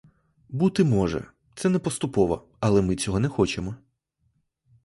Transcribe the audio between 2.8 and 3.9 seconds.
ми цього не хочемо.